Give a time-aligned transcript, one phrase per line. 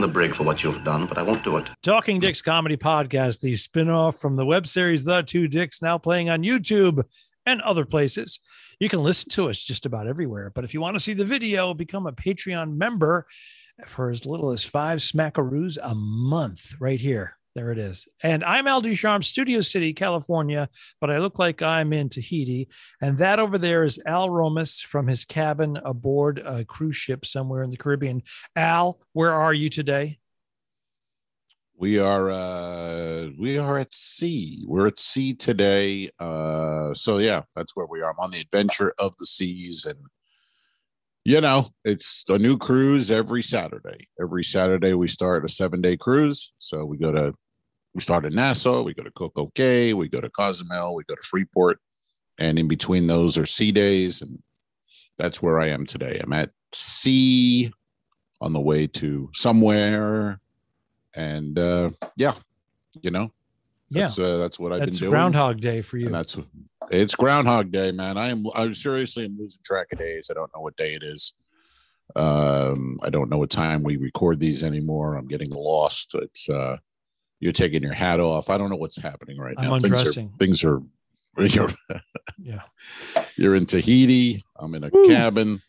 [0.00, 1.68] in the brig for what you've done, but I won't do it.
[1.82, 6.30] Talking Dicks Comedy Podcast, the spinoff from the web series The Two Dicks, now playing
[6.30, 7.04] on YouTube
[7.44, 8.40] and other places.
[8.78, 10.52] You can listen to us just about everywhere.
[10.54, 13.26] But if you want to see the video, become a Patreon member
[13.84, 17.36] for as little as five smackaroos a month right here.
[17.56, 18.06] There it is.
[18.22, 20.68] And I'm Al Ducharme, Studio City, California,
[21.00, 22.68] but I look like I'm in Tahiti.
[23.00, 27.64] And that over there is Al Romas from his cabin aboard a cruise ship somewhere
[27.64, 28.22] in the Caribbean.
[28.54, 30.20] Al, where are you today?
[31.76, 34.64] We are uh we are at sea.
[34.68, 36.10] We're at sea today.
[36.20, 38.10] Uh so yeah, that's where we are.
[38.10, 39.98] I'm on the adventure of the seas and
[41.30, 44.08] you know, it's a new cruise every Saturday.
[44.20, 46.52] Every Saturday we start a 7-day cruise.
[46.58, 47.32] So we go to
[47.94, 51.14] we start in Nassau, we go to Coco Cay, we go to Cozumel, we go
[51.14, 51.78] to Freeport,
[52.38, 54.42] and in between those are sea days and
[55.18, 56.20] that's where I am today.
[56.20, 57.72] I'm at sea
[58.40, 60.40] on the way to somewhere
[61.14, 62.34] and uh yeah
[63.02, 63.30] you know
[63.90, 65.10] that's uh that's what i've That's been doing.
[65.10, 66.06] Groundhog Day for you.
[66.06, 66.38] and that's
[66.90, 68.16] it's groundhog day man.
[68.16, 70.28] I am i seriously am losing track of days.
[70.30, 71.32] I don't know what day it is.
[72.16, 75.16] Um i don't know what time we record these anymore.
[75.16, 76.14] I'm getting lost.
[76.14, 76.76] It's uh
[77.40, 78.50] you're taking your hat off.
[78.50, 79.74] I don't know what's happening right I'm now.
[79.74, 80.32] Undressing.
[80.38, 80.80] things are
[81.36, 81.68] things are you're,
[82.38, 82.62] yeah.
[83.36, 84.42] you're in tahiti.
[84.56, 85.06] I'm in a Woo.
[85.06, 85.62] cabin.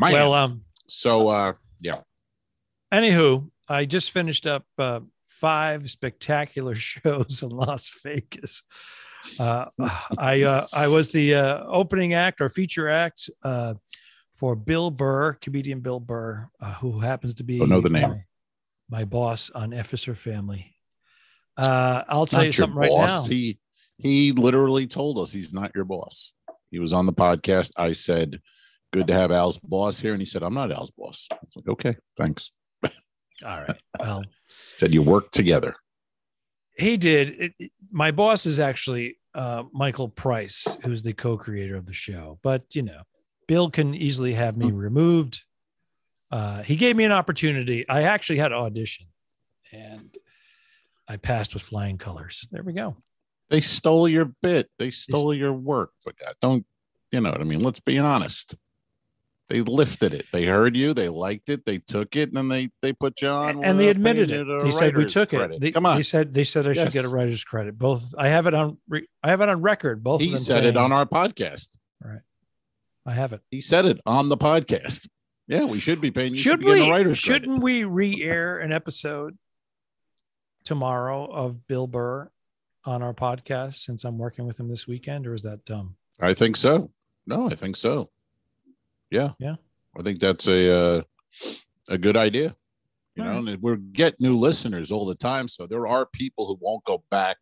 [0.00, 0.12] Man.
[0.12, 2.00] Well, um, so uh yeah.
[2.92, 5.00] Anywho, I just finished up uh,
[5.42, 8.62] five spectacular shows in Las Vegas.
[9.38, 9.66] Uh,
[10.18, 13.74] I uh, I was the uh, opening act or feature act uh,
[14.32, 18.08] for Bill Burr, comedian Bill Burr, uh, who happens to be know the name.
[18.08, 18.24] my,
[18.88, 20.74] my boss on F Is for Family.
[21.56, 23.24] Uh, I'll tell not you something right boss.
[23.24, 23.30] now.
[23.30, 23.58] He
[23.98, 26.34] he literally told us he's not your boss.
[26.70, 27.72] He was on the podcast.
[27.76, 28.40] I said,
[28.92, 31.56] "Good to have Al's boss here," and he said, "I'm not Al's boss." I was
[31.56, 32.50] like, "Okay, thanks."
[33.44, 33.80] All right.
[33.98, 34.24] Well,
[34.76, 35.76] Said you work together.
[36.76, 37.30] he did.
[37.40, 42.38] It, it- my boss is actually uh, Michael Price, who's the co-creator of the show.
[42.42, 43.02] But you know,
[43.46, 45.42] Bill can easily have me removed.
[46.30, 47.86] Uh, he gave me an opportunity.
[47.88, 49.06] I actually had an audition,
[49.72, 50.16] and
[51.06, 52.48] I passed with flying colors.
[52.50, 52.96] There we go.
[53.50, 54.70] They stole your bit.
[54.78, 55.90] They stole your work.
[56.02, 56.64] For God, don't
[57.10, 57.60] you know what I mean?
[57.62, 58.54] Let's be honest.
[59.48, 60.26] They lifted it.
[60.32, 60.94] They heard you.
[60.94, 61.66] They liked it.
[61.66, 63.62] They took it, and then they they put you on.
[63.64, 64.46] and they admitted it.
[64.62, 65.56] They said we took credit.
[65.56, 65.60] it.
[65.60, 65.96] They, Come on.
[65.96, 67.78] They said they said I should get a writer's credit.
[67.78, 68.78] Both I have it on.
[68.88, 70.02] Re, I have it on record.
[70.02, 71.76] Both of he said it on our podcast.
[72.02, 72.20] Right.
[73.04, 73.40] I have it.
[73.50, 75.08] He said it on the podcast.
[75.48, 76.40] Yeah, we should be paying you.
[76.40, 76.90] Should a we?
[76.90, 77.62] writer's Shouldn't credit.
[77.62, 79.36] we re-air an episode
[80.64, 82.30] tomorrow of Bill Burr
[82.84, 85.96] on our podcast since I'm working with him this weekend, or is that dumb?
[86.20, 86.90] I think so.
[87.26, 88.10] No, I think so.
[89.12, 89.32] Yeah.
[89.38, 89.56] Yeah.
[89.96, 91.02] I think that's a uh,
[91.88, 92.56] a good idea.
[93.14, 95.48] You All know, and we're getting new listeners all the time.
[95.48, 97.36] So there are people who won't go back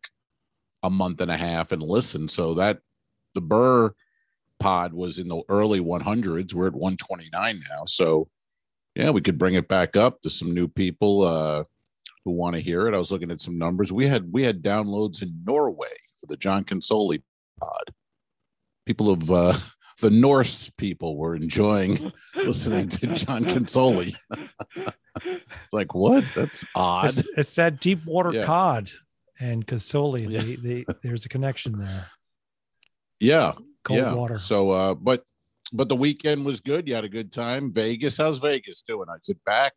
[0.83, 2.27] a month and a half and listen.
[2.27, 2.79] So that
[3.35, 3.93] the Burr
[4.59, 6.53] pod was in the early 100s.
[6.53, 7.85] We're at 129 now.
[7.85, 8.27] So
[8.95, 11.63] yeah, we could bring it back up to some new people uh,
[12.25, 12.93] who want to hear it.
[12.93, 13.93] I was looking at some numbers.
[13.93, 17.21] We had we had downloads in Norway for the John Consoli
[17.61, 17.93] pod.
[18.85, 19.57] People have uh,
[20.01, 24.13] the Norse people were enjoying listening to John Consoli.
[25.23, 26.23] it's like what?
[26.35, 27.09] That's odd.
[27.09, 28.43] It's, it's that deep water Yeah.
[28.45, 28.91] cod
[29.39, 30.27] and Consoli.
[30.29, 30.41] Yeah.
[30.41, 32.07] They, they, there's a connection there.
[33.19, 33.53] Yeah,
[33.83, 34.13] Cold yeah.
[34.13, 34.37] water.
[34.37, 35.23] So, uh, but
[35.73, 36.87] but the weekend was good.
[36.87, 37.71] You had a good time.
[37.71, 39.07] Vegas, how's Vegas doing?
[39.21, 39.73] Is it back?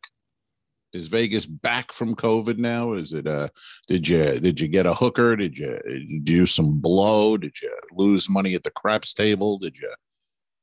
[0.93, 2.95] Is Vegas back from COVID now?
[2.95, 3.27] Is it?
[3.27, 3.49] Uh,
[3.89, 5.37] did you did you get a hooker?
[5.37, 7.37] Did you, did you do some blow?
[7.37, 9.59] Did you lose money at the craps table?
[9.59, 9.93] Did you?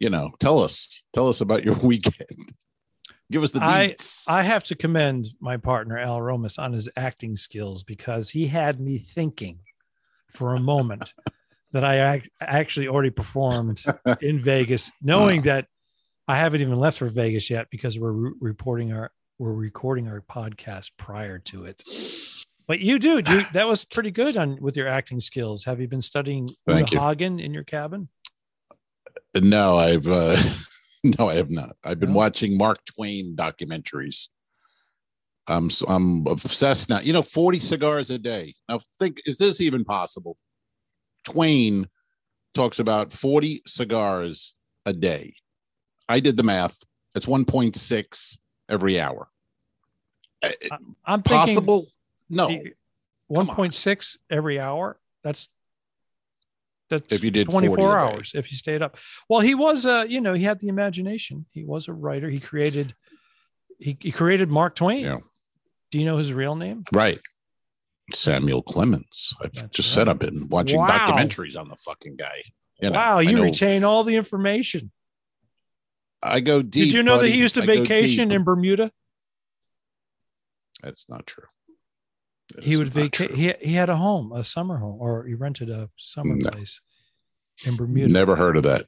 [0.01, 2.53] You know, tell us tell us about your weekend.
[3.31, 4.25] Give us the I- deets.
[4.27, 8.79] I have to commend my partner Al Romas on his acting skills because he had
[8.79, 9.59] me thinking
[10.27, 11.13] for a moment
[11.71, 13.83] that I ac- actually already performed
[14.21, 15.43] in Vegas, knowing ah.
[15.43, 15.67] that
[16.27, 20.21] I haven't even left for Vegas yet because we're re- reporting our we're recording our
[20.21, 21.83] podcast prior to it.
[22.67, 25.63] But you do, you, that was pretty good on with your acting skills.
[25.65, 26.99] Have you been studying Thank you.
[26.99, 28.09] Hagen in your cabin?
[29.35, 30.37] No, I've uh,
[31.03, 31.75] no, I have not.
[31.83, 32.15] I've been No?
[32.17, 34.29] watching Mark Twain documentaries.
[35.47, 36.99] I'm I'm obsessed now.
[36.99, 38.53] You know, 40 cigars a day.
[38.69, 40.37] Now think, is this even possible?
[41.23, 41.87] Twain
[42.53, 44.53] talks about 40 cigars
[44.85, 45.33] a day.
[46.09, 46.77] I did the math.
[47.15, 48.37] It's 1.6
[48.69, 49.29] every hour.
[50.43, 50.49] Uh,
[51.05, 51.87] I'm thinking Possible?
[52.29, 52.49] No.
[53.27, 54.99] one point six every hour.
[55.23, 55.49] That's
[56.91, 58.97] That's If you did 24 hours if you stayed up.
[59.29, 61.45] Well, he was uh, you know, he had the imagination.
[61.51, 62.29] He was a writer.
[62.29, 62.93] He created
[63.79, 65.03] he, he created Mark Twain.
[65.05, 65.17] Yeah.
[65.89, 66.83] Do you know his real name?
[66.93, 67.19] Right.
[68.13, 69.33] Samuel Clemens.
[69.41, 70.01] I've That's just right.
[70.01, 70.89] said I've been watching Wow.
[71.07, 72.43] documentaries on the fucking guy.
[72.81, 74.91] You know, wow, you know- retain all the information.
[76.23, 76.85] I go deep.
[76.85, 78.91] Did you know that he used to I vacation in Bermuda?
[80.83, 81.45] That's not true.
[82.61, 83.31] He would vacate.
[83.31, 86.49] He, he had a home, a summer home, or he rented a summer No.
[86.49, 86.81] place
[87.65, 88.11] in Bermuda.
[88.13, 88.85] Never heard of that.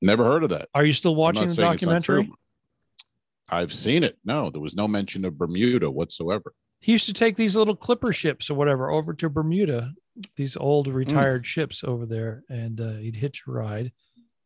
[0.00, 0.68] Never heard of that.
[0.74, 2.32] Are you still watching the saying it's not documentary?
[3.50, 4.18] I've seen it.
[4.24, 6.54] No, there was no mention of Bermuda whatsoever.
[6.80, 9.92] He used to take these little clipper ships or whatever over to Bermuda,
[10.36, 10.92] these old Hmm.
[10.94, 13.92] retired ships over there, and uh, he'd hitch a ride.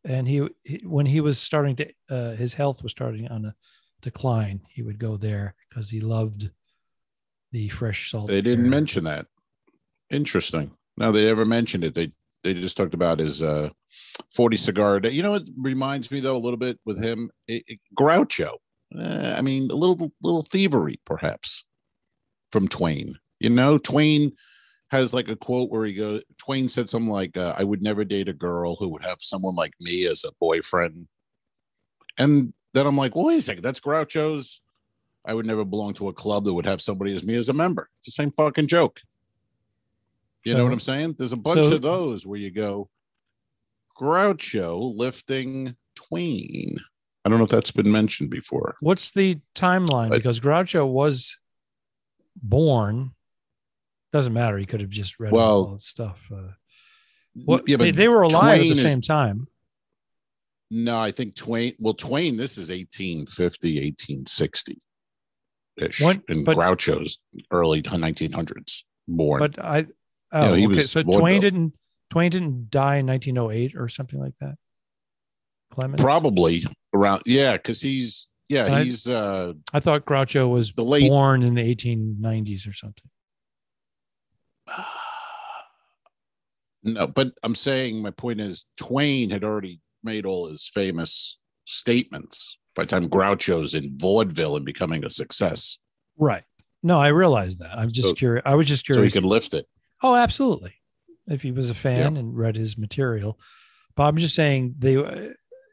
[0.04, 3.54] And he, he, when he was starting to, uh, his health was starting on a
[4.00, 4.62] decline.
[4.68, 6.50] He would go there because he loved
[7.52, 8.28] the fresh salt.
[8.28, 9.26] They didn't mention that.
[10.10, 10.72] Interesting.
[10.96, 11.94] No, they ever mentioned it.
[11.94, 12.12] They
[12.42, 13.70] they just talked about his uh
[14.34, 15.10] 40 cigar day.
[15.10, 17.30] You know what reminds me though a little bit with him?
[17.46, 18.56] It, it- Groucho.
[18.98, 21.66] Uh, I mean, a little little thievery perhaps
[22.50, 23.16] from Twain.
[23.40, 24.32] You know, Twain
[24.90, 28.04] has like a quote where he goes Twain said something like uh, I would never
[28.04, 31.06] date a girl who would have someone like me as a boyfriend.
[32.18, 34.60] And then I'm like, well, wait a second, that's Groucho's
[35.24, 37.52] I would never belong to a club that would have somebody as me as a
[37.52, 37.88] member.
[37.98, 39.00] It's the same fucking joke.
[40.44, 41.14] You know what I'm saying?
[41.18, 42.88] There's a bunch so- of those where you go,
[43.96, 46.76] Groucho lifting Twain.
[47.24, 48.74] I don't know if that's been mentioned before.
[48.80, 50.08] What's the timeline?
[50.08, 51.36] But- because Groucho was
[52.36, 53.12] born.
[54.12, 54.58] Doesn't matter.
[54.58, 56.28] He could have just read Well- all that stuff.
[56.34, 56.52] Uh,
[57.34, 59.46] what, yeah, they, but they were alive at the is- same time.
[60.70, 61.74] No, I think Twain.
[61.78, 62.36] Well, Twain.
[62.36, 64.78] This is 1850, 1860
[65.76, 67.18] ish, and but- Groucho's
[67.50, 69.40] early 1900s born.
[69.40, 69.86] But I,
[70.32, 70.76] oh, he okay.
[70.76, 71.40] was so Twain though.
[71.40, 71.74] didn't.
[72.10, 74.56] Twain didn't die in 1908 or something like that.
[75.70, 76.02] Clemens.
[76.02, 76.64] Probably
[76.94, 77.22] around.
[77.24, 81.54] Yeah, because he's yeah I- he's uh I thought Groucho was the late born in
[81.54, 83.10] the 1890s or something.
[86.84, 92.58] No, but I'm saying my point is Twain had already made all his famous statements
[92.74, 95.78] by the time Groucho's in vaudeville and becoming a success.
[96.18, 96.44] Right.
[96.82, 97.78] No, I realized that.
[97.78, 98.42] I'm just So- curious.
[98.46, 99.00] I was just curious.
[99.02, 99.66] So he could lift it.
[100.02, 100.74] Oh, absolutely.
[101.28, 103.38] If he was a fan and read his material,
[103.94, 105.28] but I'm just saying they uh,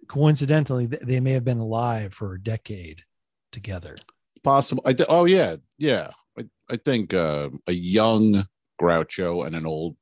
[0.08, 3.04] coincidentally they may have been alive for a decade
[3.52, 3.96] together.
[4.44, 4.84] Possible.
[4.86, 6.12] I th- oh yeah, yeah.
[6.38, 8.46] I, I think uh, a young
[8.80, 9.96] Groucho and an old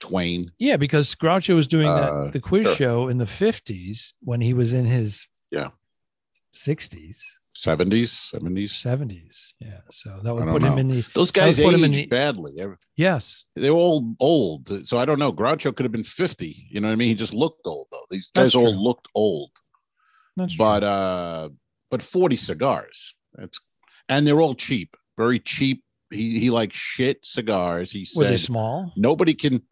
[0.00, 0.50] Twain.
[0.58, 2.74] Yeah, because Groucho was doing Uh, that the quiz sure.
[2.74, 5.70] show in the 50s when he was in his Yeah.
[6.56, 7.18] 60s,
[7.54, 8.70] 70s, 70s.
[8.70, 9.52] 70s.
[9.60, 12.52] Yeah, so that would put him in the Those guys put him in the- badly.
[12.96, 13.44] Yes.
[13.54, 14.86] they're all old.
[14.88, 15.32] So I don't know.
[15.32, 16.66] Groucho could have been 50.
[16.70, 17.08] You know what I mean?
[17.08, 18.04] He just looked old though.
[18.10, 19.50] These guys all looked old.
[20.36, 20.64] That's true.
[20.64, 21.48] but uh
[21.90, 23.58] but 40 cigars that's
[24.10, 28.92] and they're all cheap very cheap he he likes shit cigars he were they small?
[28.98, 29.62] nobody can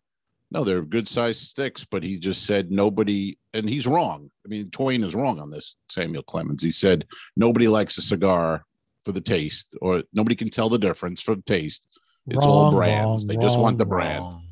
[0.55, 4.71] no they're good sized sticks but he just said nobody and he's wrong i mean
[4.71, 7.05] twain is wrong on this samuel clemens he said
[7.37, 8.65] nobody likes a cigar
[9.05, 11.87] for the taste or nobody can tell the difference from taste
[12.29, 13.27] It's all brands.
[13.27, 14.23] They just want the brand.
[14.23, 14.47] wrong.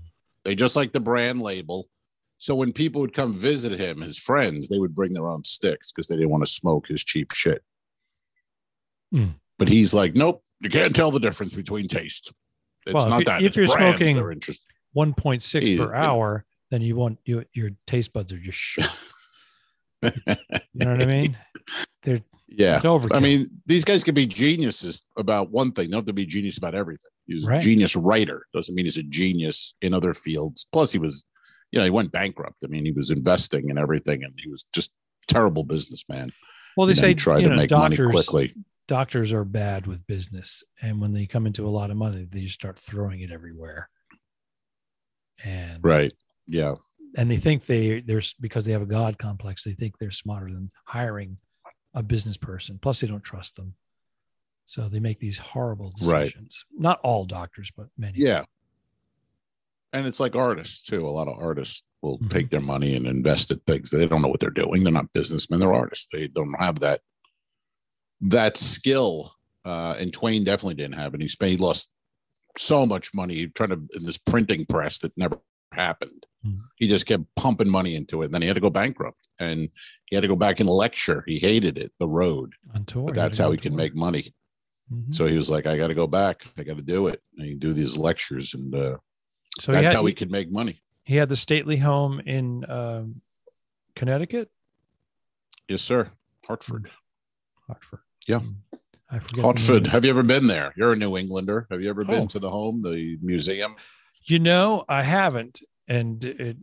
[0.45, 1.89] they just like the brand label
[2.37, 5.91] so when people would come visit him his friends they would bring their own sticks
[5.93, 7.63] because they didn't want to smoke his cheap shit
[9.13, 9.27] Hmm.
[9.59, 12.33] but he's like nope you can't tell the difference between taste
[12.87, 15.95] it's Well, not you- that if it's you're brands smoking- they're interested 1.6 He's- per
[15.95, 18.99] hour, then you want you, your taste buds are just shot.
[20.03, 20.11] You
[20.75, 21.37] know what I mean?
[22.03, 22.81] They're yeah.
[23.13, 25.87] i mean these guys could be geniuses about one thing.
[25.87, 27.11] They don't have to be genius about everything.
[27.27, 27.63] He's Right.
[27.63, 28.45] a genius writer.
[28.53, 30.67] Doesn't mean he's a genius in other fields.
[30.73, 31.25] Plus he was
[31.71, 32.57] you know he went bankrupt.
[32.65, 34.93] I mean he was investing and everything and he was just
[35.29, 36.31] terrible businessman.
[36.77, 38.55] Well, they know, say tried to know make doctors money quickly.
[38.89, 42.41] doctors are bad with business, and when they come into a lot of money, they
[42.41, 43.89] just start throwing it everywhere.
[45.45, 46.13] And right
[46.47, 46.75] yeah
[47.17, 50.47] and they think they there's because they have a god complex, they think they're smarter
[50.53, 51.39] than hiring
[51.95, 52.79] a business person.
[52.81, 53.75] Plus, they don't trust them,
[54.65, 56.25] so they make these horrible Right.
[56.25, 56.65] decisions.
[56.77, 58.19] Not all doctors, but many.
[58.19, 58.45] Yeah.
[59.93, 61.07] And it's like artists too.
[61.07, 62.31] A lot of artists will Mhm.
[62.31, 63.91] take their money and invest in things.
[63.91, 64.83] They don't know what they're doing.
[64.83, 65.61] They're not businessmen.
[65.61, 66.09] They're artists.
[66.11, 67.03] They don't have that
[68.23, 69.35] that skill.
[69.65, 71.21] Uh, and Twain definitely didn't have it.
[71.21, 71.91] He spent, he lost
[72.59, 75.39] so much money trying to in this printing press that never
[75.73, 76.27] happened.
[76.47, 76.59] Mhm.
[76.77, 78.27] He just kept pumping money into it.
[78.27, 79.71] And then he had to go bankrupt and
[80.07, 81.25] he had to go back and lecture.
[81.27, 82.55] He hated it, the road.
[82.75, 83.07] on tour.
[83.07, 84.35] But that's how he can make money.
[84.93, 85.15] Mhm.
[85.15, 86.45] So he was like, I got to go back.
[86.59, 87.23] I got to do it.
[87.39, 88.99] And he do these lectures, and uh,
[89.61, 90.79] So he that's had, how he he, could make money.
[91.05, 93.23] He had the stately home in um,
[93.97, 94.51] Connecticut,
[95.69, 96.11] Yes, sir.
[96.47, 96.91] Hartford.
[97.67, 98.01] Hartford.
[98.29, 98.41] Yeah.
[99.13, 99.45] I forget.
[99.45, 99.87] Hartford.
[99.89, 100.73] Have you ever been there?
[100.77, 101.67] You're a New Englander.
[101.71, 102.05] Have you ever Oh.
[102.07, 103.77] been to the home, the museum?
[104.25, 106.57] You know, I haven't, and it,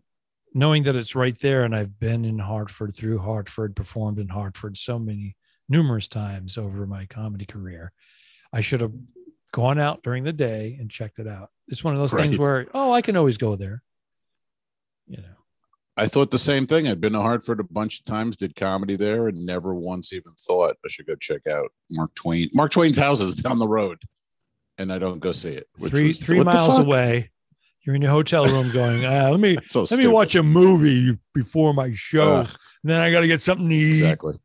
[0.54, 4.78] knowing that it's right there, and I've been in Hartford through Hartford, performed in Hartford
[4.78, 5.36] so many
[5.68, 7.92] numerous times over my comedy career.
[8.52, 8.94] I should have
[9.52, 11.52] gone out during the day and checked it out.
[11.68, 13.84] It's one of those things where, oh, I can always go there.
[15.08, 15.36] You know,
[16.00, 16.88] I thought the same thing.
[16.88, 20.32] I'd been to Hartford a bunch of times, did comedy there, and never once even
[20.40, 22.50] thought I should go check out Mark Twain.
[22.54, 24.02] Mark Twain's house is down the road,
[24.78, 25.68] and I don't go see it.
[25.78, 27.32] which three was- three miles away,
[27.82, 31.18] you're in your hotel room going, uh, let me So let me watch a movie
[31.34, 32.38] before my show.
[32.38, 32.50] Ugh,
[32.84, 33.92] and then I got to get something to eat.
[34.02, 34.36] exactly.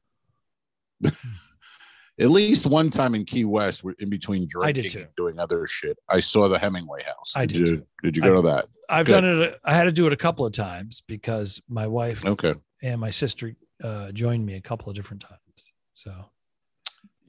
[2.21, 5.99] At least one time in Key West, we're in between drinking and doing other shit.
[6.09, 7.33] I saw the Hemingway house.
[7.35, 7.87] I did you.
[8.02, 8.66] Did you go to that?
[8.88, 9.21] I've Good.
[9.23, 9.61] done it.
[9.64, 12.54] I had to do it a couple of times because my wife Okay.
[12.83, 15.73] and my sister uh, joined me a couple of different times.
[15.94, 16.12] So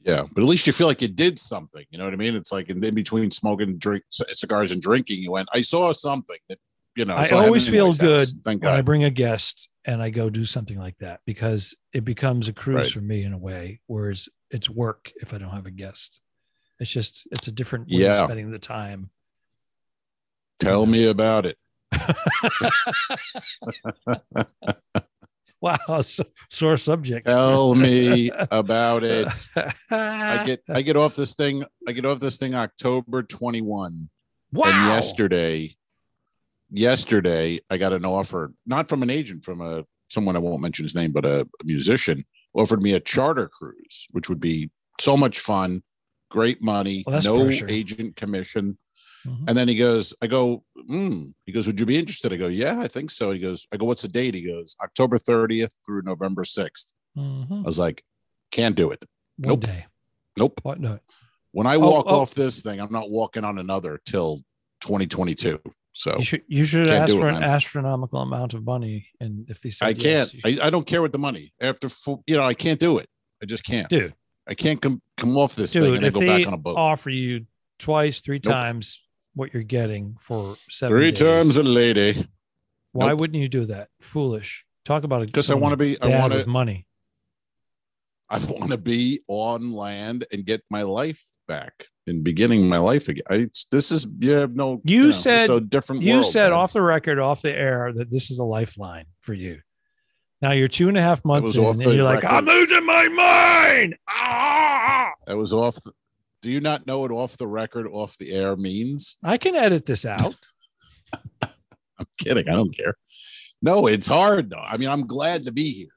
[0.03, 1.83] Yeah, but at least you feel like you did something.
[1.89, 2.35] You know what I mean?
[2.35, 5.47] It's like in, in between smoking drink c- cigars and drinking, you went.
[5.51, 6.59] I saw something that
[6.95, 7.15] you know.
[7.15, 10.77] I always feel good Thank when I bring a guest and I go do something
[10.77, 12.91] like that because it becomes a cruise Right.
[12.91, 16.19] for me in a way, whereas it's work if I don't have a guest.
[16.79, 18.19] It's just it's a different way Yeah.
[18.21, 19.09] of spending the time.
[20.59, 21.57] Tell me about it.
[25.61, 27.27] Wow, so, sore subject.
[27.27, 29.27] Tell me about it.
[29.89, 31.63] I I get I get off this thing.
[31.87, 34.09] I get off this thing October twenty one.
[34.51, 34.65] wow.
[34.67, 35.75] And yesterday,
[36.69, 40.85] yesterday I got an offer, not from an agent, from a someone I won't mention
[40.85, 42.25] his name, but a, a musician
[42.55, 44.69] offered me a charter cruise, which would be
[44.99, 45.83] so much fun,
[46.31, 47.67] great money, Well, no pressure.
[47.69, 48.77] agent commission.
[49.25, 49.45] Mhm.
[49.49, 51.33] And then he goes, I go, mm.
[51.45, 52.31] he goes, would you be interested?
[52.31, 53.31] I go, yeah, I think so.
[53.31, 54.35] He goes, I go, what's the date?
[54.35, 56.93] He goes, October 30th through November 6th.
[57.17, 57.59] Mhm.
[57.59, 58.03] I was like,
[58.51, 59.03] can't do it.
[59.37, 59.61] One Nope.
[59.61, 59.85] day.
[60.37, 60.59] Nope.
[60.63, 60.79] What?
[60.79, 60.99] No.
[61.51, 62.21] When I Oh, walk oh.
[62.21, 64.43] off this thing, I'm not walking on another till
[64.81, 65.59] 2022.
[65.97, 69.69] So You should you should ask for an astronomical amount of money, and if they
[69.69, 70.59] said I yes, can't.
[70.61, 71.53] I, I don't care with the money.
[71.61, 73.07] After full, you know, I can't do it.
[73.41, 73.87] I just can't.
[73.87, 74.13] dude,
[74.45, 76.75] I can't come come off this thing and then go back on a boat.
[76.75, 77.45] offer you
[77.79, 78.53] twice, three Nope.
[78.53, 79.01] times
[79.35, 82.27] what you're getting for seven Three days, times a lady.
[82.91, 83.19] why Nope.
[83.21, 83.87] wouldn't you do that?
[84.01, 84.65] Foolish.
[84.83, 85.99] Talk about it Because I want to be.
[86.01, 86.45] I want to.
[86.47, 86.87] money.
[88.29, 93.07] I want to be on land and get my life back and beginning my life
[93.07, 93.23] again.
[93.29, 94.81] I, this is you have no.
[94.83, 96.01] You know, said- a different.
[96.01, 96.59] You world, said man.
[96.59, 99.59] off the record, off the air, that this is a lifeline for you.
[100.41, 102.23] Now you're two and a half months in, and you're like.
[102.23, 103.95] I'm losing my mind.
[104.09, 105.11] Ah!
[105.27, 105.75] That was off.
[105.83, 105.91] The,
[106.41, 109.17] do you not know what off the record, off the air means?
[109.23, 110.35] I can edit this out.
[111.41, 112.47] I'm kidding.
[112.47, 112.95] I don't care.
[113.61, 114.57] No, it's hard though.
[114.57, 115.94] I mean, I'm glad to be here.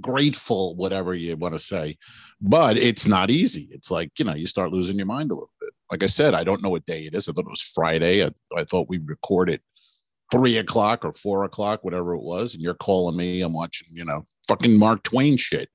[0.00, 1.96] Grateful, whatever you want to say,
[2.40, 3.68] but it's not easy.
[3.70, 5.70] It's like, you know, you start losing your mind a little bit.
[5.90, 7.28] Like I said, I don't know what day it is.
[7.28, 8.24] I thought it was Friday.
[8.24, 9.60] I, I thought we recorded
[10.32, 12.54] three o'clock or four o'clock, whatever it was.
[12.54, 13.42] And you're calling me.
[13.42, 15.68] I'm watching, you know, fucking Mark Twain shit.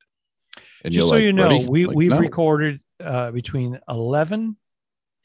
[0.84, 2.20] And Just you're so like, you know, "Ready?" we Like, we've no.
[2.20, 4.58] recorded uh, between 11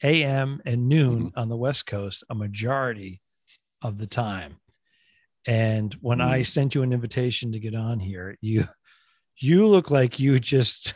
[0.03, 0.61] a.m.
[0.65, 1.39] and noon Mm-hmm.
[1.39, 3.21] on the West Coast a majority
[3.81, 4.57] of the time.
[5.47, 6.45] And when I Mm.
[6.45, 8.65] sent you an invitation to get on here, you
[9.39, 10.93] you look like you just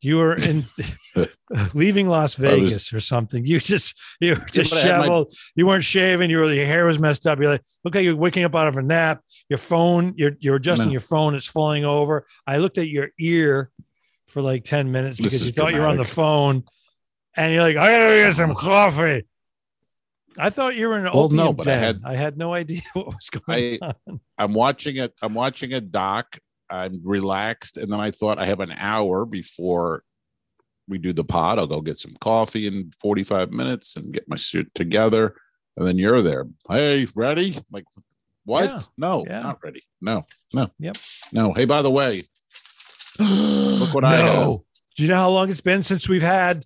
[0.00, 0.62] you were in
[1.74, 3.44] leaving Las I was- Vegas or something.
[3.46, 5.34] You just you were I had my- disheveled.
[5.56, 6.30] You weren't shaving.
[6.30, 7.38] You were your hair was messed up.
[7.40, 9.20] You're like, look like you're waking up out of a nap.
[9.48, 10.92] Your phone, you're you're adjusting No.
[10.92, 11.34] your phone.
[11.34, 12.26] It's falling over.
[12.46, 13.70] I looked at your ear
[14.28, 16.64] for like ten minutes because you thought you were on the phone,
[17.36, 19.24] and you're like, I gotta get some coffee.
[20.38, 22.82] I thought you were in an Well, no, but I had- I had no idea
[22.94, 24.20] what was going I- on.
[24.38, 25.12] I'm watching it.
[25.22, 26.38] I'm watching a doc.
[26.70, 30.04] I'm relaxed, and then I thought I have an hour before
[30.88, 31.58] we do the pod.
[31.58, 35.34] I'll go get some coffee in 45 minutes and get my suit together,
[35.76, 36.46] and then you're there.
[36.70, 37.56] Hey, ready?
[37.70, 37.84] Like,
[38.46, 38.64] what?
[38.64, 38.80] Yeah.
[38.96, 39.40] No, Yeah.
[39.42, 39.82] not ready.
[40.00, 40.24] No,
[40.54, 40.68] no.
[40.78, 40.96] Yep.
[41.34, 41.52] No.
[41.52, 42.24] Hey, by the way,
[43.18, 44.58] look what I have.
[44.96, 46.64] Do you know how long it's been since we've had?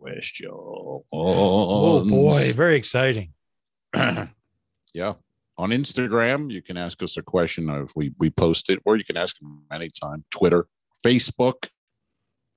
[0.00, 0.48] Question.
[0.50, 3.34] Oh boy, very exciting.
[3.94, 5.12] yeah.
[5.58, 7.68] On Instagram, you can ask us a question.
[7.68, 10.24] If we we post it, or you can ask them anytime.
[10.30, 10.66] Twitter,
[11.04, 11.68] Facebook,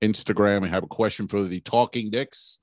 [0.00, 0.62] Instagram.
[0.62, 2.60] We have a question for the Talking Dicks.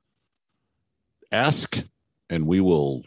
[1.32, 1.84] Ask,
[2.32, 3.04] and we will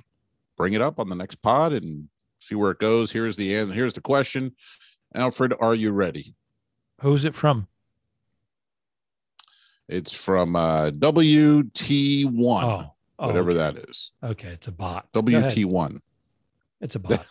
[0.57, 3.11] bring it up on the next pod and see where it goes.
[3.11, 3.73] Here's the end.
[3.73, 4.55] Here's the question.
[5.13, 6.37] Alfred, are you ready?
[7.01, 7.67] Who's it from?
[9.89, 12.63] It's from uh, WT1.
[12.63, 13.59] Oh, Oh, whatever okay.
[13.59, 14.11] that is.
[14.25, 15.07] Okay, it's a bot.
[15.13, 16.01] WT1.
[16.81, 17.25] It's a bot.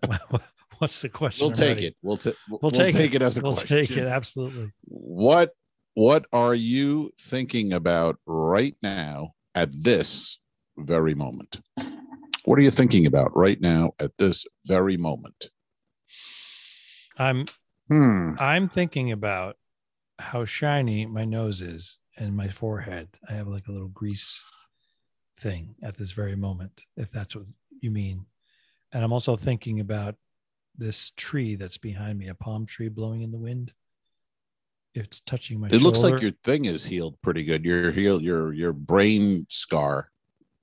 [0.78, 1.44] What's the question?
[1.46, 1.96] We'll take it.
[2.00, 3.16] We'll, ta- we'll, We'll we'll take take, it.
[3.16, 3.22] it.
[3.22, 3.76] as a question.
[3.76, 4.06] We'll take it.
[4.06, 4.70] Absolutely.
[4.84, 5.50] What
[5.94, 10.38] what are you thinking about right now at this
[10.78, 11.60] very moment?
[12.44, 15.50] What are you thinking about right now at this very moment?
[17.18, 17.46] I'm
[17.88, 18.34] Hmm.
[18.38, 19.56] I'm thinking about
[20.20, 23.08] how shiny my nose is and my forehead.
[23.28, 24.44] I have like a little grease
[25.38, 27.46] thing at this very moment, if that's what
[27.80, 28.26] you mean.
[28.92, 30.16] And I'm also thinking about
[30.76, 33.72] this tree that's behind me, a palm tree blowing in the wind.
[34.94, 37.64] It's touching my It looks like your thing is healed pretty good.
[37.64, 40.10] Your heal, your your brain scar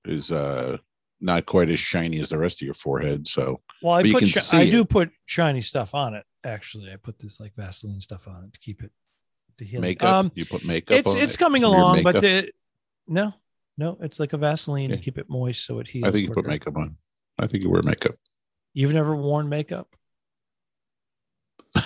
[0.05, 0.77] is uh
[1.21, 3.25] not quite as shiny as the rest of your forehead.
[3.25, 4.71] So Well, I but put shi- I it.
[4.71, 6.25] do put shiny stuff on it.
[6.43, 8.91] Actually, I put this like Vaseline stuff on it to keep it
[9.57, 10.97] to makeup, Um, you put makeup.
[10.97, 12.51] it's on it's it coming along, but the
[13.07, 13.33] no,
[13.77, 16.07] no, it's like a Vaseline to keep it moist so it heals.
[16.07, 16.97] I think you put makeup on.
[17.39, 18.15] I think you wear makeup.
[18.73, 19.95] You've never worn makeup?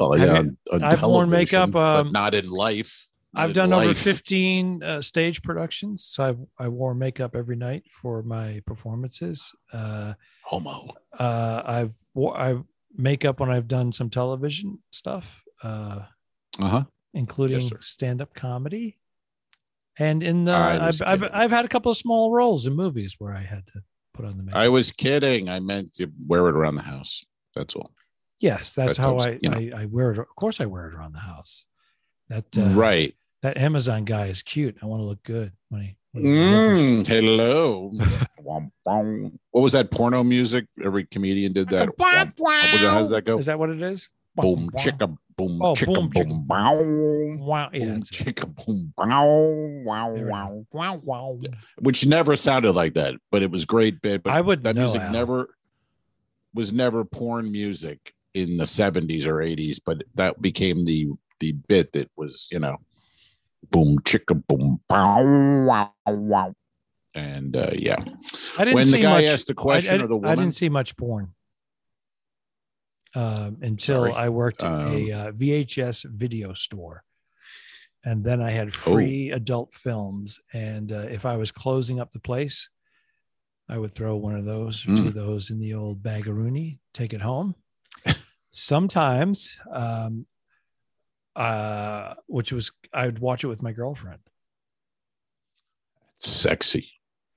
[0.00, 3.06] Well, yeah, on, on I've worn makeup, but um, not in life.
[3.34, 6.04] Not I've in done over 15 uh, stage productions.
[6.04, 9.52] So I, I wore makeup every night for my performances.
[9.72, 10.94] Uh, Homo.
[11.18, 12.56] uh, I've wore I
[12.96, 16.00] makeup when I've done some television stuff, uh,
[16.60, 16.84] Uh huh.
[17.14, 17.78] including sir.
[17.80, 18.98] stand-up comedy.
[19.98, 21.22] And in the, I I've, I've.
[21.32, 23.82] I've had a couple of small roles in movies where I had to
[24.14, 24.60] put on the makeup.
[24.60, 25.48] I was kidding.
[25.50, 27.22] I meant to wear it around the house.
[27.54, 27.90] That's all.
[28.38, 29.38] yes, that's that how I.
[29.46, 30.18] I, I wear it.
[30.18, 31.66] Of course I wear it around the house.
[32.30, 33.14] That, uh, right.
[33.42, 34.76] that Amazon guy is cute.
[34.82, 36.80] I want to look good when he, when he delivers.
[36.80, 37.90] Mm, hello.
[38.42, 40.66] What was that porno music?
[40.82, 41.88] Every comedian did that.
[41.98, 43.38] How did that go?
[43.38, 44.08] Is that what it is?
[44.36, 46.28] Boom, chicka, boom, Oh, chicka, boom, chicka.
[46.28, 47.44] boom, bow.
[47.44, 47.70] Wow.
[47.72, 50.30] Yeah, Boom, chicka, boom, bow, wow, There we go.
[50.30, 50.66] wow.
[50.72, 51.38] Wow, wow.
[51.78, 54.22] Which never sounded like that, but it was great bit.
[54.22, 55.12] But I would that know, music Al.
[55.12, 55.54] never
[56.54, 61.08] was never porn music in the 70s or 80s, but that became the
[61.40, 62.76] the bit that was, you know,
[63.70, 65.22] boom, chicka, boom, bow,
[65.64, 66.54] wow, wow.
[67.14, 68.04] And uh, yeah,
[68.58, 69.24] I didn't when see the guy much.
[69.24, 71.32] asked the question I, I, or the I didn't see much porn
[73.14, 74.12] um, until Sorry.
[74.12, 77.02] I worked at Um, a uh, VHS video store,
[78.04, 78.56] and then I Oh.
[78.56, 80.38] had free adult films.
[80.52, 82.68] And uh, if I was closing up the place,
[83.68, 85.08] I would throw one of those or two Mm.
[85.08, 87.54] of those in the old bagaroonie, take it home.
[88.50, 90.26] Sometimes, um,
[91.36, 94.18] uh, which was I would watch it with my girlfriend
[96.18, 96.90] sexy.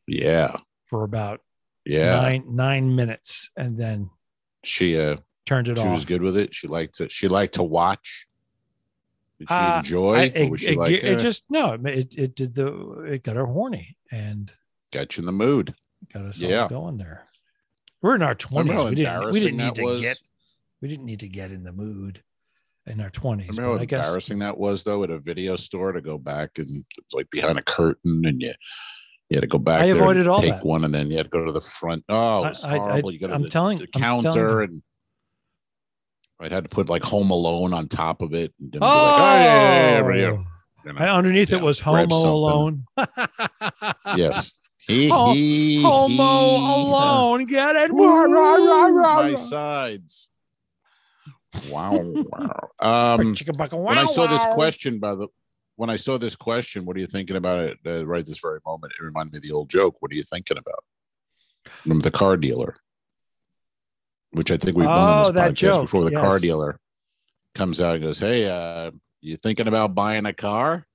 [0.08, 1.42] Yeah, for about
[1.86, 2.20] yeah.
[2.20, 4.10] nine nine minutes, and then
[4.64, 5.93] She uh, turned it she off.
[5.93, 6.53] was good with it.
[6.53, 7.10] She liked to.
[7.10, 8.27] She liked to watch.
[9.39, 10.15] Did she Uh, enjoy?
[10.15, 13.23] I- it, was she it- like, it eh, just no, it it did the it
[13.23, 14.51] got her horny and
[14.91, 15.73] got you in the mood?
[16.13, 16.63] got us Yeah.
[16.63, 17.23] all going there.
[18.01, 18.84] We're in our twenties.
[18.86, 20.01] We didn't we didn't need to was?
[20.01, 20.21] get
[20.82, 22.21] we didn't need to get in the mood
[22.86, 23.58] in our twenties.
[23.58, 26.58] Remember how I guess embarrassing that was, though, at a video store to go back
[26.60, 28.53] and it's like behind a curtain, and you
[29.29, 29.82] you had to go back.
[29.82, 30.65] I avoided all take that.
[30.65, 32.03] one, and then you had to go to the front.
[32.10, 33.12] Oh, it was I- I- horrible.
[33.12, 34.67] you got to I'm the, telling- the telling counter, you.
[34.69, 34.84] and
[36.39, 38.54] I had to put like Home Alone on top of it.
[38.60, 40.43] And oh, like, oh yeah, yeah, yeah, yeah,
[40.86, 40.93] yeah.
[40.98, 42.06] I- underneath it was Homo.
[42.06, 42.86] Alone.
[44.15, 44.54] yes.
[44.88, 47.46] He, Ho- he, Homo he, Alone.
[47.46, 47.93] Get it?
[47.93, 50.30] Woo, my sides.
[51.69, 52.69] Wow, wow.
[52.82, 55.28] Um, when I saw this question by the
[55.76, 58.60] when I saw this question, what are you thinking about it uh, right this very
[58.65, 58.93] moment?
[59.00, 59.96] It reminded me of the old joke.
[60.02, 60.84] What are you thinking about?
[61.86, 62.76] Remember the car dealer,
[64.34, 66.04] which I think we've done on Oh, this that podcast joke, before.
[66.10, 66.80] The car dealer
[67.56, 68.91] comes out and goes, "Hey, uh,
[69.22, 70.86] you thinking about buying a car?"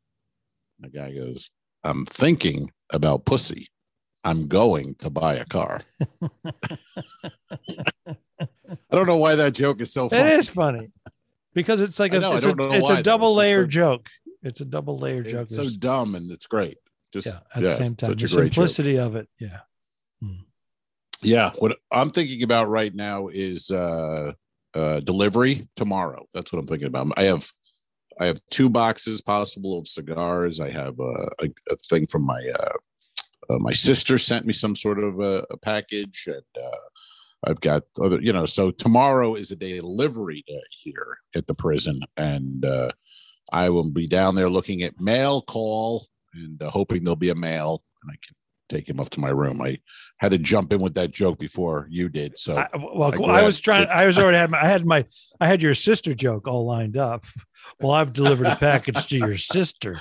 [0.81, 1.51] The guy goes,
[1.85, 3.67] "I'm thinking about pussy.
[4.25, 5.81] I'm going to buy a car."
[7.51, 10.31] I don't know why that joke is so It funny.
[10.33, 10.91] is funny
[11.55, 14.07] because it's like a know, it's, a, it's a double layer so- joke.
[14.43, 15.49] It's a double layer joke.
[15.51, 16.79] It's so dumb and it's great.
[17.13, 18.31] Just yeah, at the same time, the great joke.
[18.55, 19.29] simplicity of it.
[19.41, 19.61] Yeah.
[21.23, 24.33] Yeah, what I'm thinking about right now is uh
[24.75, 26.27] uh delivery tomorrow.
[26.33, 27.09] That's what I'm thinking about.
[27.17, 27.51] I have
[28.21, 30.61] I have two boxes possible of cigars.
[30.61, 32.73] I have uh, a, a thing from my uh,
[33.51, 36.77] uh my sister sent me some sort of a, a package and uh
[37.45, 42.01] I've got other, you know, so tomorrow is a delivery day here at the prison,
[42.17, 42.91] and uh,
[43.53, 47.35] I will be down there looking at mail call and uh, hoping there'll be a
[47.35, 48.35] mail and I can
[48.69, 49.61] take him up to my room.
[49.63, 49.79] I
[50.19, 53.43] had to jump in with that joke before you did, so I, well, I I,
[53.43, 53.89] was trying.
[53.89, 54.51] I was already had.
[54.51, 55.05] My, I had my.
[55.41, 57.25] I had your sister joke all lined up.
[57.81, 59.95] Well, I've delivered a package to your sister.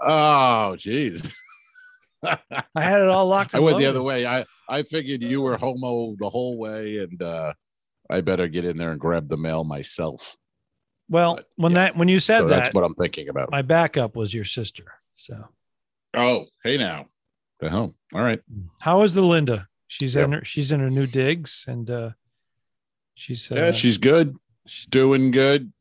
[0.00, 1.32] oh, jeez.
[2.22, 2.38] I
[2.74, 3.54] had it all locked.
[3.54, 4.26] I went the other way.
[4.26, 7.52] I I figured you were homo the whole way, and uh
[8.08, 10.36] I better get in there and grab the mail myself.
[11.08, 11.78] Well, But, when yeah.
[11.82, 13.50] that when you said So that, that's what I'm thinking about.
[13.50, 14.84] my backup was your sister.
[15.14, 15.48] So
[16.14, 17.06] Oh, hey now.
[17.60, 17.94] The hell.
[18.14, 18.40] All right.
[18.80, 19.68] how is the Linda?
[19.88, 20.24] She's Yep.
[20.24, 22.10] in her she's in her new digs and uh
[23.14, 24.36] she's uh, Yeah, she's good.
[24.66, 25.72] She's doing good.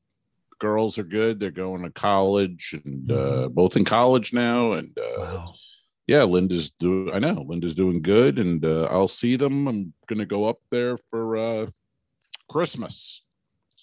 [0.59, 1.39] Girls are good.
[1.39, 4.73] They're going to college and uh both in college now.
[4.73, 5.53] And uh wow.
[6.07, 9.67] yeah, Linda's do I know Linda's doing good and uh I'll see them.
[9.67, 11.65] I'm gonna go up there for uh
[12.49, 13.21] Christmas.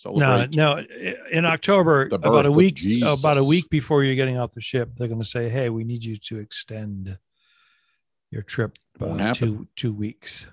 [0.05, 0.57] No, Celebrate.
[0.57, 0.83] no.
[1.31, 5.07] In October, about a week, about a week before you're getting off the ship, they're
[5.07, 7.17] going to say, "Hey, we need you to extend
[8.33, 10.47] your trip uh, two two weeks,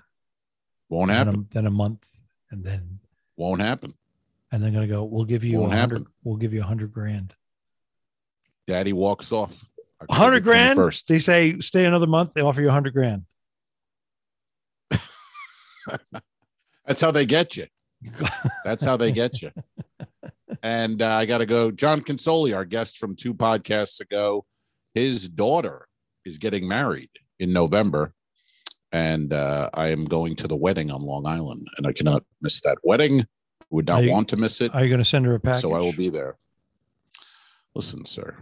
[0.88, 1.46] Won't then happen.
[1.50, 2.06] a, then a month,
[2.50, 3.00] and then
[3.36, 3.94] Won't happen.
[4.52, 5.02] and they're going to go.
[5.04, 5.98] We'll give you a Won't hundred.
[6.00, 6.12] happen.
[6.22, 7.34] We'll give you a hundred grand.
[8.66, 9.64] Daddy walks off.
[10.08, 10.76] A hundred grand.
[10.76, 11.08] First.
[11.08, 12.34] They say stay another month.
[12.34, 13.24] They offer you a hundred grand.
[16.86, 17.66] That's how they get you.
[18.64, 19.50] That's how they get you.
[20.64, 21.70] And uh, I got to go.
[21.70, 24.44] John Consoli, our guest from two podcasts ago,
[24.94, 25.86] his daughter
[26.26, 27.08] is getting married
[27.40, 28.12] in November.
[28.92, 32.60] And uh, I am going to the wedding on Long Island, and I cannot miss
[32.62, 33.24] that wedding.
[33.70, 34.74] Would not you- want to miss it.
[34.74, 35.62] Are you going to send her a package?
[35.62, 36.36] So I will be there.
[37.74, 38.36] Listen, sir.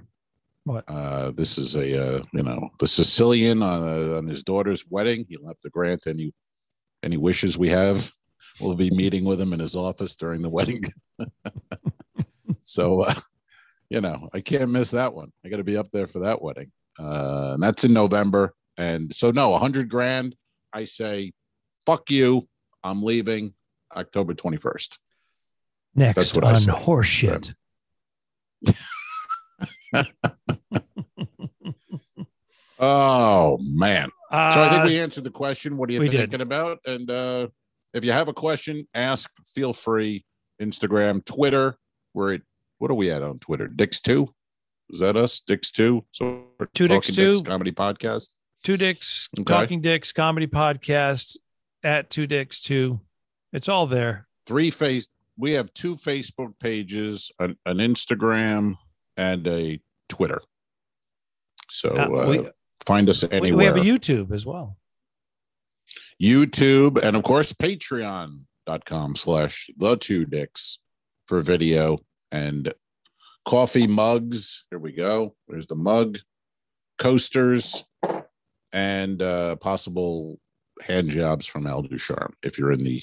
[0.65, 0.85] What?
[0.89, 5.27] Uh, this is a uh, you know the Sicilian on, uh, on his daughter's wedding.
[5.29, 6.33] He'll have to grant any
[7.03, 8.11] any wishes we have.
[8.61, 10.85] We'll be meeting with him in his office during the wedding.
[12.65, 13.15] so uh,
[13.91, 15.33] you know I can't miss that one.
[15.45, 18.55] I got to be up there for that wedding, uh, and that's in November.
[18.79, 20.35] And so no, a hundred grand.
[20.73, 21.33] I say,
[21.85, 22.49] fuck you.
[22.83, 23.53] I'm leaving
[23.95, 24.99] October twenty first.
[25.95, 26.75] Next That's what I on said.
[26.75, 27.55] horseshit.
[32.81, 34.09] Oh man.
[34.31, 35.77] So I think Uh, we answered the question.
[35.77, 36.19] What are you we did.
[36.21, 36.79] thinking about?
[36.87, 37.49] And uh,
[37.93, 39.29] if you have a question, ask.
[39.53, 40.25] Feel free.
[40.63, 41.77] Instagram, Twitter.
[42.15, 42.43] We're at
[42.79, 43.67] what are we at on Twitter?
[43.67, 44.33] Dix two.
[44.91, 45.41] Is that us?
[45.41, 46.05] Dix two.
[46.13, 47.43] So we're Two Dix Talking Two.
[47.43, 48.29] comedy podcast.
[48.65, 49.45] Two Dicks, Okay.
[49.45, 51.37] Talking Dicks comedy podcast
[51.83, 53.01] at Two Dicks Two.
[53.53, 54.27] It's all there.
[54.47, 55.09] Three face.
[55.37, 58.75] We have two Facebook pages, an, an Instagram,
[59.17, 60.43] and a Twitter.
[61.71, 62.49] So Uh, uh, we,
[62.87, 63.57] find us anywhere.
[63.57, 64.77] we have a YouTube as well.
[66.21, 70.81] YouTube, and of course, patreon.com slash the two dicks
[71.27, 71.99] for video
[72.33, 72.73] and
[73.45, 74.65] coffee mugs.
[74.71, 75.37] Here we go.
[75.47, 76.19] There's the mug,
[76.99, 77.85] coasters,
[78.73, 80.39] and uh, possible
[80.83, 82.35] hand jobs from Al Ducharme.
[82.43, 83.03] If you're in the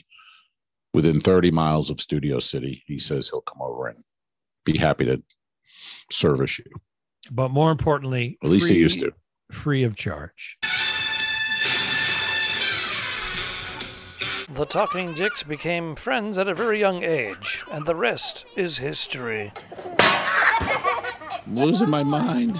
[0.93, 4.03] within 30 miles of Studio City, he says he'll come over and
[4.63, 5.21] be happy to
[6.11, 6.65] service you.
[7.31, 9.11] But more importantly, At least he used to.
[9.51, 10.57] free of charge.
[14.53, 19.51] The Talking Dicks became friends at a very young age, and the rest is history.
[21.45, 22.57] I'm losing my mind.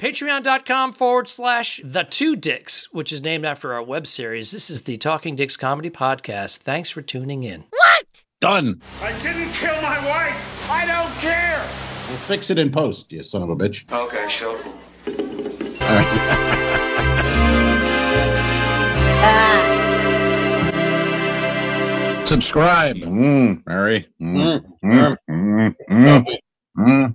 [0.00, 4.50] Patreon.com forward slash the two dicks, which is named after our web series.
[4.50, 6.58] This is the Talking Dicks Comedy Podcast.
[6.58, 7.64] Thanks for tuning in.
[7.70, 8.04] What?
[8.42, 8.82] Done.
[9.00, 10.70] I didn't kill my wife.
[10.70, 11.60] I don't care.
[12.08, 13.90] We'll fix it in post, you son of a bitch.
[13.90, 14.58] Okay, sure.
[14.58, 16.26] All right.
[22.26, 22.96] Subscribe.
[22.96, 24.08] Mm, Mary.
[24.20, 26.24] Mm, mm, mm, mm,
[26.76, 27.14] mm.